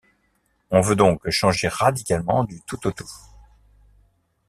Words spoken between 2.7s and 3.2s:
au tout.